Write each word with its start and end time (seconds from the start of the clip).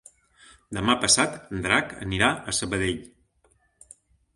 Demà 0.77 0.95
passat 1.03 1.37
en 1.43 1.63
Drac 1.67 1.95
anirà 2.09 2.33
a 2.55 2.59
Sabadell. 2.63 3.09